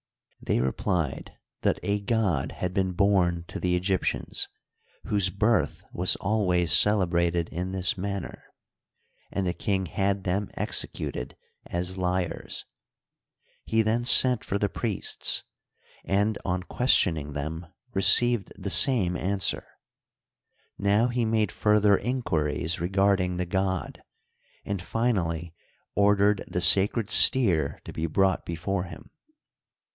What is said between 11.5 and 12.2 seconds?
as